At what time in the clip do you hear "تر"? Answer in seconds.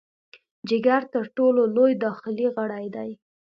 1.13-1.25